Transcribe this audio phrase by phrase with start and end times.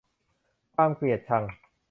[0.75, 1.43] ความเกลียดชัง